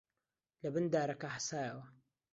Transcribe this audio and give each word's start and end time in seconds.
لەبن 0.61 0.85
دارەکە 0.93 1.29
حەسایەوە 1.35 1.85